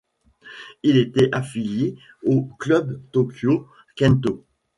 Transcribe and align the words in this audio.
Il 0.81 0.97
était 0.97 1.29
affilié 1.31 1.93
au 2.23 2.45
club 2.57 2.99
Tōkyō 3.13 3.67
Kentō. 3.95 4.41